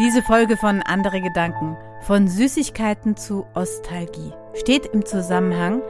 Diese 0.00 0.22
Folge 0.22 0.56
von 0.56 0.80
Andere 0.80 1.20
Gedanken, 1.20 1.76
von 2.00 2.26
Süßigkeiten 2.26 3.18
zu 3.18 3.44
Ostalgie, 3.52 4.32
steht 4.54 4.86
im 4.86 5.04
Zusammenhang 5.04 5.82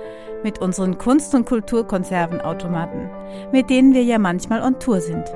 mit 0.43 0.59
unseren 0.59 0.99
Kunst- 0.99 1.33
und 1.33 1.47
Kulturkonservenautomaten, 1.47 3.09
mit 3.53 3.71
denen 3.71 3.95
wir 3.95 4.03
ja 4.03 4.19
manchmal 4.19 4.63
on 4.63 4.81
Tour 4.81 5.01
sind. 5.01 5.27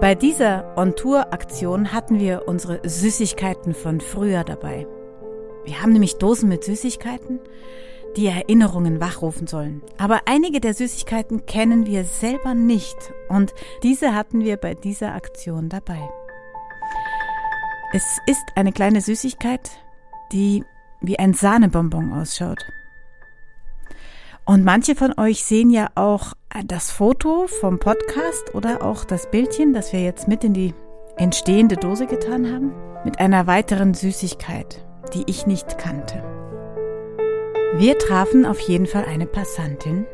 Bei 0.00 0.16
dieser 0.16 0.76
On-Tour-Aktion 0.76 1.92
hatten 1.92 2.18
wir 2.18 2.48
unsere 2.48 2.80
Süßigkeiten 2.82 3.74
von 3.74 4.00
früher 4.00 4.42
dabei. 4.42 4.88
Wir 5.64 5.80
haben 5.80 5.92
nämlich 5.92 6.16
Dosen 6.16 6.48
mit 6.48 6.64
Süßigkeiten, 6.64 7.38
die 8.16 8.26
Erinnerungen 8.26 9.00
wachrufen 9.00 9.46
sollen. 9.46 9.82
Aber 9.98 10.22
einige 10.26 10.58
der 10.58 10.74
Süßigkeiten 10.74 11.46
kennen 11.46 11.86
wir 11.86 12.02
selber 12.02 12.54
nicht 12.54 13.12
und 13.28 13.54
diese 13.84 14.16
hatten 14.16 14.42
wir 14.42 14.56
bei 14.56 14.74
dieser 14.74 15.14
Aktion 15.14 15.68
dabei. 15.68 16.08
Es 17.92 18.18
ist 18.26 18.44
eine 18.56 18.72
kleine 18.72 19.00
Süßigkeit, 19.00 19.70
die 20.32 20.64
wie 21.00 21.18
ein 21.18 21.34
Sahnebonbon 21.34 22.12
ausschaut. 22.12 22.58
Und 24.44 24.64
manche 24.64 24.94
von 24.94 25.14
euch 25.18 25.44
sehen 25.44 25.70
ja 25.70 25.88
auch 25.94 26.32
das 26.66 26.90
Foto 26.90 27.46
vom 27.46 27.78
Podcast 27.78 28.54
oder 28.54 28.82
auch 28.82 29.04
das 29.04 29.30
Bildchen, 29.30 29.72
das 29.72 29.92
wir 29.92 30.00
jetzt 30.02 30.26
mit 30.26 30.42
in 30.42 30.52
die 30.52 30.74
entstehende 31.16 31.76
Dose 31.76 32.06
getan 32.06 32.52
haben, 32.52 32.72
mit 33.04 33.20
einer 33.20 33.46
weiteren 33.46 33.94
Süßigkeit, 33.94 34.84
die 35.14 35.24
ich 35.26 35.46
nicht 35.46 35.78
kannte. 35.78 36.22
Wir 37.76 37.98
trafen 37.98 38.46
auf 38.46 38.58
jeden 38.60 38.86
Fall 38.86 39.04
eine 39.04 39.26
Passantin 39.26 40.06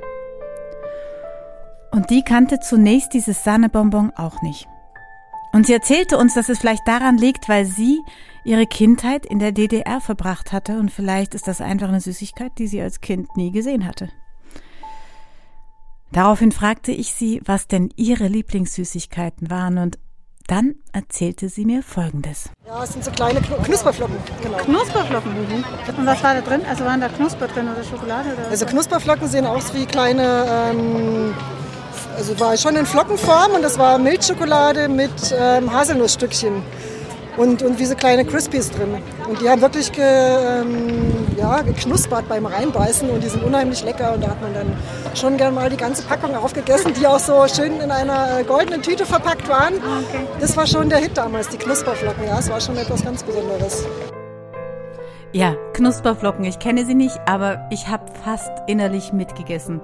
und 1.91 2.11
die 2.11 2.23
kannte 2.23 2.61
zunächst 2.61 3.13
dieses 3.15 3.45
Sahnebonbon 3.45 4.13
auch 4.17 4.41
nicht. 4.43 4.67
Und 5.53 5.67
sie 5.67 5.75
erzählte 5.75 6.17
uns, 6.19 6.35
dass 6.35 6.49
es 6.49 6.59
vielleicht 6.59 6.87
daran 6.89 7.19
liegt, 7.19 7.49
weil 7.49 7.67
sie 7.67 8.01
ihre 8.45 8.67
Kindheit 8.67 9.27
in 9.27 9.39
der 9.39 9.53
DDR 9.53 10.01
verbracht 10.01 10.53
hatte 10.53 10.79
und 10.79 10.91
vielleicht 10.91 11.35
ist 11.35 11.47
das 11.47 11.61
einfach 11.61 11.89
eine 11.89 12.01
Süßigkeit, 12.01 12.53
die 12.59 12.67
sie 12.67 12.81
als 12.81 13.01
Kind 13.01 13.37
nie 13.37 13.53
gesehen 13.53 13.87
hatte. 13.87 14.09
Daraufhin 16.11 16.53
fragte 16.53 16.93
ich 16.93 17.15
sie, 17.15 17.41
was 17.45 17.69
denn 17.69 17.91
ihre 17.97 18.29
Lieblingssüßigkeiten 18.29 19.51
waren 19.51 19.79
und 19.79 19.99
dann 20.47 20.75
erzählte 20.93 21.49
sie 21.49 21.65
mir 21.65 21.83
Folgendes. 21.83 22.51
Ja, 22.67 22.83
es 22.83 22.93
sind 22.93 23.05
so 23.05 23.11
kleine 23.11 23.41
Knusperflocken. 23.41 24.17
Genau. 24.43 24.57
Knusperflocken? 24.59 25.33
Mhm. 25.33 25.65
Und 25.97 26.07
was 26.07 26.23
war 26.23 26.35
da 26.35 26.41
drin? 26.41 26.63
Also 26.69 26.85
waren 26.85 27.01
da 27.01 27.09
Knusper 27.09 27.47
drin 27.49 27.69
oder 27.69 27.85
Schokolade? 27.85 28.35
Oder 28.35 28.49
also 28.49 28.67
Knusperflocken 28.67 29.29
sehen 29.29 29.47
aus 29.47 29.73
wie 29.73 29.87
kleine, 29.87 30.73
ähm, 30.73 31.35
also 32.17 32.39
war 32.41 32.57
schon 32.57 32.77
in 32.77 32.87
Flockenform 32.87 33.53
und 33.53 33.63
das 33.63 33.79
war 33.79 33.99
Milchschokolade 33.99 34.89
mit 34.89 35.11
ähm, 35.39 35.73
Haselnussstückchen 35.73 36.63
und, 37.37 37.63
und 37.63 37.79
wie 37.79 37.87
so 37.87 37.95
kleine 37.95 38.25
Crispies 38.25 38.71
drin. 38.71 38.95
Und 39.29 39.41
die 39.41 39.49
haben 39.49 39.61
wirklich 39.61 39.91
ge, 39.93 40.05
ähm, 40.05 41.27
ja, 41.37 41.63
geknuspert 41.63 42.29
beim 42.29 42.47
Reinbeißen 42.47 43.09
und 43.09 43.23
die 43.23 43.29
sind 43.29 43.43
unheimlich 43.43 43.83
lecker. 43.85 44.13
Und 44.15 44.23
da 44.23 44.31
hat 44.31 44.43
man 44.43 44.53
dann 44.55 44.77
schon 45.15 45.37
gern 45.37 45.55
mal 45.55 45.71
die 45.71 45.77
ganze 45.77 46.03
Packung 46.03 46.35
aufgegessen, 46.37 46.93
die 46.95 47.07
auch 47.07 47.19
so 47.19 47.47
schön 47.49 47.81
in 47.81 47.91
einer 47.91 48.41
äh, 48.41 48.45
goldenen 48.45 48.83
Tüte 48.83 49.07
verpackt 49.07 49.49
waren. 49.49 49.75
Ah, 49.83 50.01
okay. 50.07 50.27
Das 50.41 50.57
war 50.57 50.67
schon 50.67 50.89
der 50.89 50.99
Hit 50.99 51.17
damals, 51.17 51.49
die 51.49 51.57
Knusperflocken. 51.57 52.27
Ja, 52.27 52.39
es 52.39 52.51
war 52.51 52.61
schon 52.61 52.77
etwas 52.77 53.05
ganz 53.05 53.23
Besonderes. 53.23 53.87
Ja, 55.33 55.55
Knusperflocken, 55.73 56.45
ich 56.45 56.59
kenne 56.59 56.85
sie 56.85 56.95
nicht, 56.95 57.19
aber 57.25 57.67
ich 57.71 57.89
habe 57.89 58.05
fast 58.23 58.51
innerlich 58.67 59.15
mitgegessen. 59.15 59.81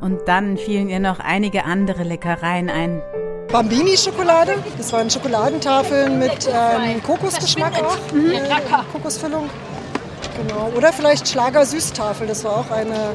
Und 0.00 0.20
dann 0.26 0.56
fielen 0.56 0.88
ihr 0.88 1.00
noch 1.00 1.20
einige 1.20 1.64
andere 1.64 2.02
Leckereien 2.02 2.70
ein. 2.70 3.02
Bambini-Schokolade. 3.52 4.54
Das 4.78 4.92
waren 4.92 5.10
Schokoladentafeln 5.10 6.18
mit 6.18 6.48
ähm, 6.48 7.02
Kokosgeschmack 7.02 7.82
auch. 7.82 8.12
Mhm. 8.12 8.32
Kokosfüllung. 8.92 9.50
Genau. 10.36 10.70
Oder 10.76 10.92
vielleicht 10.92 11.28
Schlager-Süßtafel. 11.28 12.26
Das 12.26 12.44
war 12.44 12.58
auch 12.58 12.70
eine 12.70 13.14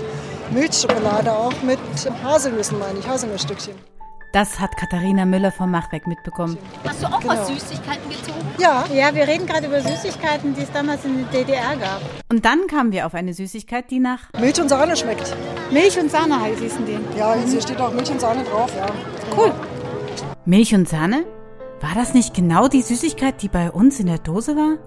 Milchschokolade 0.52 1.32
auch 1.32 1.54
mit 1.64 1.80
Haselnüssen, 2.24 2.78
meine 2.78 3.00
ich, 3.00 3.08
Haselnussstückchen. 3.08 3.95
Das 4.36 4.60
hat 4.60 4.76
Katharina 4.76 5.26
Müller 5.26 5.50
vom 5.50 5.72
Machwerk 5.72 6.08
mitbekommen. 6.08 6.58
Hast 6.86 7.02
du 7.02 7.08
auch 7.08 7.22
genau. 7.22 7.36
was 7.36 7.48
Süßigkeiten 7.48 8.10
gezogen? 8.10 8.46
Ja. 8.58 8.84
Ja, 8.94 9.16
wir 9.16 9.26
reden 9.26 9.46
gerade 9.46 9.68
über 9.68 9.80
Süßigkeiten, 9.80 10.54
die 10.54 10.64
es 10.64 10.72
damals 10.74 11.06
in 11.06 11.20
der 11.32 11.46
DDR 11.46 11.78
gab. 11.78 12.02
Und 12.30 12.44
dann 12.44 12.68
kamen 12.68 12.92
wir 12.92 13.06
auf 13.06 13.14
eine 13.14 13.34
Süßigkeit, 13.34 13.90
die 13.90 14.00
nach 14.00 14.34
Milch 14.38 14.60
und 14.60 14.68
Sahne 14.68 14.98
schmeckt. 14.98 15.34
Milch 15.72 15.98
und 15.98 16.12
Sahne 16.12 16.36
hießen 16.60 16.86
die. 16.86 17.00
Ja, 17.18 17.34
hier 17.34 17.62
steht 17.62 17.80
auch 17.80 17.94
Milch 17.94 18.12
und 18.12 18.20
Sahne 18.20 18.44
drauf, 18.44 18.70
ja. 18.76 18.88
Cool. 19.38 19.54
Milch 20.44 20.76
und 20.76 20.90
Sahne? 20.90 21.26
War 21.80 21.96
das 21.96 22.14
nicht 22.14 22.34
genau 22.34 22.68
die 22.68 22.82
Süßigkeit, 22.82 23.42
die 23.42 23.48
bei 23.48 23.72
uns 23.72 24.02
in 24.02 24.08
der 24.08 24.18
Dose 24.18 24.58
war? 24.58 24.80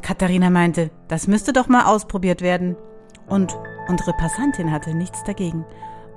Katharina 0.00 0.48
meinte, 0.48 0.90
das 1.08 1.26
müsste 1.26 1.52
doch 1.52 1.68
mal 1.68 1.84
ausprobiert 1.84 2.40
werden. 2.40 2.78
Und 3.26 3.54
unsere 3.88 4.14
Passantin 4.14 4.72
hatte 4.72 4.94
nichts 4.94 5.24
dagegen. 5.24 5.66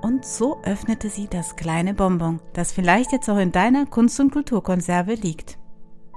Und 0.04 0.26
so 0.26 0.60
öffnete 0.64 1.10
sie 1.10 1.30
das 1.30 1.56
kleine 1.56 1.94
Bonbon, 1.94 2.42
das 2.52 2.74
vielleicht 2.74 3.14
jetzt 3.14 3.30
auch 3.30 3.38
in 3.38 3.54
deiner 3.54 3.86
Kunst- 3.86 4.20
und 4.20 4.34
Kulturkonserve 4.34 5.14
liegt. 5.14 5.58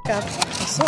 Ja. 0.08 0.18
Ach 0.60 0.66
so. 0.66 0.82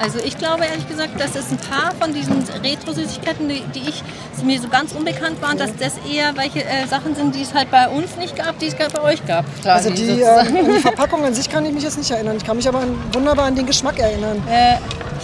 Also 0.00 0.20
ich 0.20 0.38
glaube 0.38 0.64
ehrlich 0.64 0.86
gesagt, 0.86 1.18
dass 1.18 1.34
es 1.34 1.50
ein 1.50 1.56
paar 1.56 1.92
von 1.98 2.14
diesen 2.14 2.44
Retro-Süßigkeiten, 2.62 3.48
die, 3.48 3.62
die 3.74 3.88
ich 3.88 4.04
die 4.40 4.44
mir 4.44 4.60
so 4.60 4.68
ganz 4.68 4.92
unbekannt 4.92 5.42
waren, 5.42 5.58
dass 5.58 5.74
das 5.74 5.94
eher 6.08 6.36
welche 6.36 6.62
äh, 6.64 6.86
Sachen 6.86 7.16
sind, 7.16 7.34
die 7.34 7.42
es 7.42 7.52
halt 7.52 7.68
bei 7.72 7.88
uns 7.88 8.16
nicht 8.16 8.36
gab, 8.36 8.56
die 8.60 8.66
es 8.66 8.76
bei 8.76 9.02
euch 9.02 9.26
gab. 9.26 9.44
Also 9.64 9.90
die, 9.90 10.22
äh, 10.22 10.44
die, 10.44 10.80
Verpackung 10.80 11.24
an 11.24 11.34
sich 11.34 11.50
kann 11.50 11.66
ich 11.66 11.72
mich 11.72 11.82
jetzt 11.82 11.98
nicht 11.98 12.12
erinnern. 12.12 12.36
Ich 12.36 12.44
kann 12.44 12.56
mich 12.56 12.68
aber 12.68 12.78
an, 12.78 12.96
wunderbar 13.12 13.46
an 13.46 13.56
den 13.56 13.66
Geschmack 13.66 13.98
erinnern. 13.98 14.40
Äh, 14.48 14.76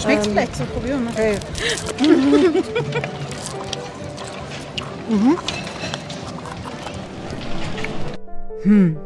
Schmeckt 0.03 0.27
ähm, 0.27 0.33
vielleicht 0.33 0.57
so, 0.57 0.65
probieren 0.65 1.05
wir. 1.05 1.13
Okay. 1.13 1.39
mhm. 5.09 5.39
Hm. 8.63 8.99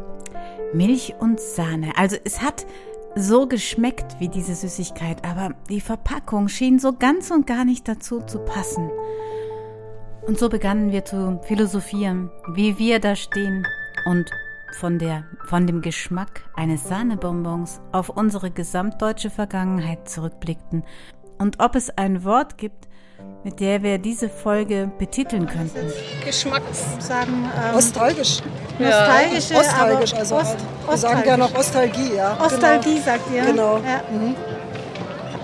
Milch 0.73 1.15
und 1.19 1.39
Sahne. 1.39 1.93
Also 1.97 2.17
es 2.23 2.41
hat 2.41 2.65
so 3.15 3.47
geschmeckt 3.47 4.19
wie 4.19 4.29
diese 4.29 4.53
Süßigkeit, 4.53 5.25
aber 5.25 5.55
die 5.69 5.81
Verpackung 5.81 6.47
schien 6.47 6.77
so 6.79 6.93
ganz 6.93 7.31
und 7.31 7.47
gar 7.47 7.65
nicht 7.65 7.87
dazu 7.87 8.21
zu 8.21 8.39
passen. 8.39 8.89
Und 10.27 10.37
so 10.37 10.49
begannen 10.49 10.91
wir 10.91 11.05
zu 11.05 11.39
philosophieren, 11.43 12.29
wie 12.53 12.77
wir 12.77 12.99
da 12.99 13.15
stehen 13.15 13.65
und 14.05 14.29
von 14.73 14.99
der, 14.99 15.23
von 15.45 15.65
dem 15.65 15.81
Geschmack 15.81 16.43
eines 16.53 16.87
Sahnebonbons 16.87 17.81
auf 17.93 18.09
unsere 18.09 18.51
gesamtdeutsche 18.51 19.29
Vergangenheit 19.29 20.09
zurückblickten 20.09 20.83
und 21.37 21.59
ob 21.59 21.75
es 21.75 21.89
ein 21.97 22.23
Wort 22.23 22.57
gibt, 22.57 22.87
mit 23.43 23.59
der 23.59 23.81
wir 23.83 23.97
diese 23.97 24.29
Folge 24.29 24.91
betiteln 24.97 25.47
könnten. 25.47 25.91
Geschmacks 26.25 26.83
sagen. 26.99 27.49
Ähm, 27.65 27.73
Nostalgisch. 27.73 28.39
Nostalgische, 28.77 29.53
ja. 29.53 29.59
Ostalgisch, 29.59 30.13
also 30.13 30.35
Ost, 30.35 30.55
wir 30.87 30.97
sagen 30.97 31.23
gerne 31.23 31.43
noch 31.43 31.55
Ostalgie, 31.55 32.15
ja. 32.15 32.37
Ostalgie 32.39 32.95
genau. 32.95 33.05
sagt 33.05 33.33
ihr. 33.33 33.45
Genau. 33.45 33.77
Ja. 33.77 34.01
Mhm. 34.11 34.35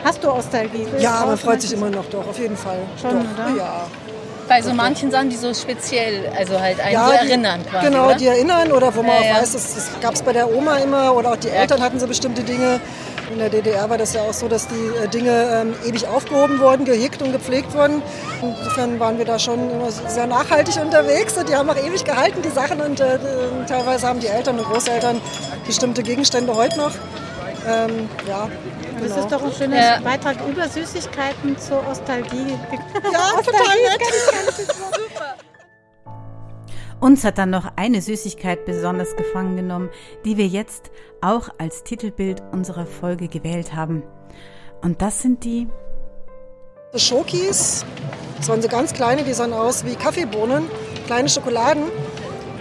Hast 0.03 0.23
du 0.23 0.29
Ostalgie? 0.29 0.85
Ja, 0.99 1.23
man 1.25 1.37
freut 1.37 1.61
sich 1.61 1.71
immer 1.71 1.89
noch 1.89 2.05
doch, 2.05 2.27
auf 2.27 2.37
jeden 2.37 2.57
Fall. 2.57 2.79
Schon, 3.01 3.11
doch. 3.11 3.45
oder? 3.45 3.57
Ja. 3.57 3.87
Bei 4.49 4.61
so 4.61 4.73
manchen 4.73 5.09
Sachen, 5.09 5.29
die 5.29 5.37
so 5.37 5.53
speziell, 5.53 6.29
also 6.37 6.59
halt 6.59 6.81
einen 6.81 6.93
ja, 6.93 7.07
so 7.07 7.13
erinnern 7.13 7.61
die, 7.63 7.69
quasi. 7.69 7.85
Genau, 7.87 8.05
oder? 8.07 8.15
die 8.15 8.27
erinnern 8.27 8.71
oder 8.73 8.93
wo 8.93 9.01
man 9.01 9.15
ja, 9.15 9.21
auch 9.21 9.35
ja. 9.35 9.41
weiß, 9.41 9.53
das, 9.53 9.75
das 9.75 9.89
gab 10.01 10.13
es 10.15 10.21
bei 10.21 10.33
der 10.33 10.53
Oma 10.53 10.77
immer 10.77 11.15
oder 11.15 11.31
auch 11.31 11.37
die 11.37 11.47
Eltern 11.47 11.81
hatten 11.81 11.97
so 11.99 12.07
bestimmte 12.07 12.43
Dinge. 12.43 12.81
In 13.31 13.39
der 13.39 13.49
DDR 13.49 13.89
war 13.89 13.97
das 13.97 14.13
ja 14.13 14.21
auch 14.21 14.33
so, 14.33 14.47
dass 14.47 14.67
die 14.67 15.03
äh, 15.03 15.07
Dinge 15.07 15.31
ähm, 15.31 15.75
ewig 15.85 16.07
aufgehoben 16.07 16.59
wurden, 16.59 16.85
gehegt 16.85 17.21
und 17.21 17.31
gepflegt 17.31 17.73
wurden. 17.73 18.01
Insofern 18.41 18.99
waren 18.99 19.17
wir 19.17 19.25
da 19.25 19.39
schon 19.39 19.71
immer 19.71 19.91
sehr 19.91 20.27
nachhaltig 20.27 20.75
unterwegs 20.81 21.37
und 21.37 21.49
die 21.49 21.55
haben 21.55 21.69
auch 21.69 21.77
ewig 21.77 22.03
gehalten, 22.03 22.41
die 22.41 22.49
Sachen. 22.49 22.81
Und 22.81 22.99
äh, 22.99 23.17
teilweise 23.67 24.07
haben 24.07 24.19
die 24.19 24.27
Eltern 24.27 24.59
und 24.59 24.65
Großeltern 24.65 25.21
bestimmte 25.65 26.03
Gegenstände 26.03 26.53
heute 26.55 26.77
noch. 26.77 26.91
Ähm, 27.65 28.09
ja, 28.27 28.49
das 28.99 29.03
genau. 29.03 29.23
ist 29.23 29.31
doch 29.31 29.43
ein 29.43 29.51
schöner 29.53 29.77
ja. 29.77 29.99
Beitrag 30.01 30.37
über 30.47 30.67
Süßigkeiten 30.67 31.57
zur 31.57 31.85
Ostalgie. 31.87 32.57
Ja, 33.11 33.31
total 33.41 33.75
nett. 33.81 35.43
Uns 37.03 37.25
hat 37.25 37.37
dann 37.37 37.49
noch 37.49 37.69
eine 37.75 38.01
Süßigkeit 38.01 38.63
besonders 38.63 39.17
gefangen 39.17 39.57
genommen, 39.57 39.89
die 40.23 40.37
wir 40.37 40.47
jetzt 40.47 40.89
auch 41.19 41.49
als 41.57 41.83
Titelbild 41.83 42.41
unserer 42.53 42.85
Folge 42.85 43.27
gewählt 43.27 43.75
haben. 43.75 44.03
Und 44.81 45.01
das 45.01 45.21
sind 45.21 45.43
die 45.43 45.67
Schokis. 46.95 47.85
Das 48.37 48.47
waren 48.47 48.61
so 48.61 48.69
ganz 48.69 48.93
kleine, 48.93 49.25
die 49.25 49.33
sahen 49.33 49.51
aus 49.51 49.83
wie 49.83 49.95
Kaffeebohnen, 49.95 50.63
kleine 51.05 51.27
Schokoladen 51.27 51.83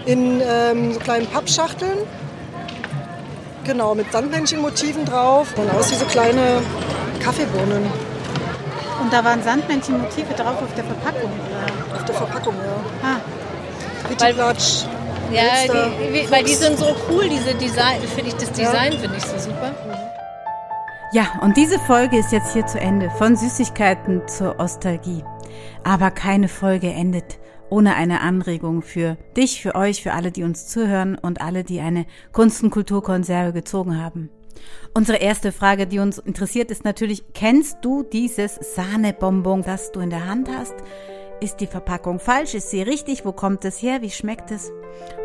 in 0.07 0.43
ähm, 0.45 0.93
so 0.93 0.99
kleinen 0.99 1.29
Pappschachteln. 1.29 1.99
Genau, 3.63 3.95
mit 3.95 4.11
Sandmännchenmotiven 4.11 5.05
drauf. 5.05 5.55
Sahen 5.55 5.71
aus 5.71 5.93
wie 5.93 5.95
so 5.95 6.07
kleine 6.07 6.63
Kaffeebohnen. 7.21 7.85
Und 9.03 9.13
da 9.13 9.25
waren 9.25 9.41
Sandmännchenmotive 9.41 10.35
drauf 10.35 10.61
auf 10.61 10.75
der 10.75 10.83
Verpackung? 10.83 11.31
Oder? 11.31 11.95
Auf 11.95 12.05
der 12.07 12.15
Verpackung, 12.17 12.55
ja. 12.57 13.09
Ah. 13.09 13.21
Weil, 14.19 14.37
ja, 15.33 15.45
die, 15.69 16.31
weil 16.31 16.45
die 16.45 16.55
sind 16.55 16.79
so 16.79 16.95
cool, 17.09 17.29
diese 17.29 17.55
Design, 17.55 18.01
finde 18.15 18.31
ich, 18.31 18.35
das 18.35 18.53
Design 18.53 18.93
ja. 18.93 18.99
finde 18.99 19.17
ich 19.17 19.25
so 19.25 19.39
super. 19.39 19.75
Ja, 21.13 21.41
und 21.43 21.57
diese 21.57 21.79
Folge 21.79 22.19
ist 22.19 22.33
jetzt 22.33 22.53
hier 22.53 22.67
zu 22.67 22.81
Ende. 22.81 23.11
Von 23.11 23.37
Süßigkeiten 23.37 24.27
zur 24.29 24.59
Ostalgie. 24.59 25.23
Aber 25.85 26.11
keine 26.11 26.49
Folge 26.49 26.91
endet 26.91 27.39
ohne 27.73 27.95
eine 27.97 28.21
Anregung 28.21 28.83
für 28.83 29.17
dich, 29.35 29.63
für 29.63 29.75
euch, 29.75 30.03
für 30.03 30.13
alle, 30.13 30.31
die 30.31 30.43
uns 30.43 30.69
zuhören 30.69 31.17
und 31.17 31.41
alle, 31.41 31.65
die 31.65 31.81
eine 31.81 32.05
Kunst- 32.33 32.63
und 32.63 32.71
Kulturkonserve 32.71 33.55
gezogen 33.55 34.03
haben. 34.03 34.29
Unsere 34.95 35.19
erste 35.19 35.53
Frage, 35.53 35.87
die 35.87 35.99
uns 35.99 36.19
interessiert, 36.19 36.71
ist 36.71 36.85
natürlich, 36.85 37.25
kennst 37.33 37.79
du 37.81 38.03
dieses 38.03 38.57
Sahnebonbon, 38.75 39.63
das 39.63 39.91
du 39.91 40.01
in 40.01 40.11
der 40.11 40.27
Hand 40.27 40.51
hast? 40.55 40.75
Ist 41.43 41.59
die 41.59 41.67
Verpackung 41.67 42.21
falsch? 42.21 42.55
Ist 42.55 42.71
sie 42.71 42.83
richtig? 42.83 43.25
Wo 43.25 43.33
kommt 43.33 43.65
es 43.65 43.83
her? 43.83 44.01
Wie 44.01 44.11
schmeckt 44.11 44.53
es? 44.53 44.71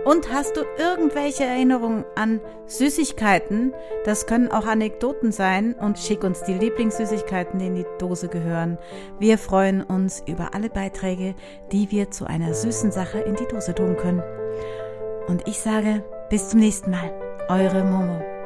Und 0.04 0.34
hast 0.34 0.58
du 0.58 0.62
irgendwelche 0.80 1.44
Erinnerungen 1.44 2.06
an 2.16 2.42
Süßigkeiten? 2.66 3.72
Das 4.04 4.26
können 4.26 4.52
auch 4.52 4.66
Anekdoten 4.66 5.32
sein 5.32 5.76
und 5.76 6.00
schick 6.00 6.24
uns 6.24 6.42
die 6.42 6.56
Lieblingssüßigkeiten, 6.56 7.60
die 7.60 7.68
in 7.68 7.76
die 7.76 7.86
Dose 8.00 8.30
gehören. 8.30 8.80
Wir 9.20 9.38
freuen 9.38 9.84
uns 9.84 10.24
über 10.26 10.56
alle 10.56 10.72
Beiträge, 10.72 11.36
die 11.72 11.92
wir 11.92 12.10
zu 12.10 12.26
einer 12.26 12.56
süßen 12.56 12.92
Sache 12.92 13.20
in 13.20 13.36
die 13.36 13.46
Dose 13.46 13.76
tun 13.76 13.96
können. 13.96 14.24
Und 15.28 15.48
ich 15.48 15.60
sage, 15.60 16.04
bis 16.32 16.50
zum 16.50 16.62
nächsten 16.62 16.90
Mal. 16.90 17.12
Eure 17.48 17.84
Momo. 17.84 18.37